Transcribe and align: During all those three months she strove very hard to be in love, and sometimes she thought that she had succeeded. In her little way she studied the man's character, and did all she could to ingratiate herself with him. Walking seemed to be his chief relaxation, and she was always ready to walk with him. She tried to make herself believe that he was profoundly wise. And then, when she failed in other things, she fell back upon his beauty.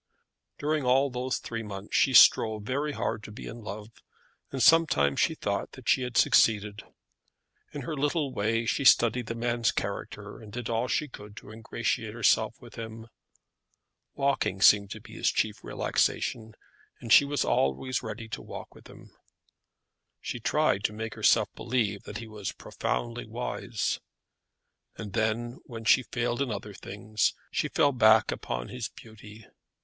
During 0.57 0.83
all 0.83 1.11
those 1.11 1.37
three 1.37 1.61
months 1.61 1.95
she 1.95 2.15
strove 2.15 2.63
very 2.63 2.93
hard 2.93 3.21
to 3.21 3.31
be 3.31 3.45
in 3.45 3.59
love, 3.61 3.91
and 4.51 4.63
sometimes 4.63 5.19
she 5.19 5.35
thought 5.35 5.73
that 5.73 5.87
she 5.87 6.01
had 6.01 6.17
succeeded. 6.17 6.81
In 7.71 7.81
her 7.81 7.95
little 7.95 8.33
way 8.33 8.65
she 8.65 8.83
studied 8.83 9.27
the 9.27 9.35
man's 9.35 9.71
character, 9.71 10.39
and 10.41 10.51
did 10.51 10.69
all 10.71 10.87
she 10.87 11.07
could 11.07 11.37
to 11.37 11.51
ingratiate 11.51 12.15
herself 12.15 12.59
with 12.59 12.79
him. 12.79 13.09
Walking 14.15 14.59
seemed 14.59 14.89
to 14.89 15.01
be 15.01 15.13
his 15.13 15.29
chief 15.29 15.63
relaxation, 15.63 16.55
and 16.99 17.13
she 17.13 17.23
was 17.23 17.45
always 17.45 18.01
ready 18.01 18.27
to 18.29 18.41
walk 18.41 18.73
with 18.73 18.87
him. 18.87 19.11
She 20.19 20.39
tried 20.39 20.83
to 20.85 20.93
make 20.93 21.13
herself 21.13 21.47
believe 21.53 22.01
that 22.05 22.17
he 22.17 22.27
was 22.27 22.53
profoundly 22.53 23.27
wise. 23.27 23.99
And 24.97 25.13
then, 25.13 25.59
when 25.65 25.85
she 25.85 26.01
failed 26.01 26.41
in 26.41 26.49
other 26.49 26.73
things, 26.73 27.35
she 27.51 27.67
fell 27.67 27.91
back 27.91 28.31
upon 28.31 28.69
his 28.69 28.89
beauty. 28.89 29.45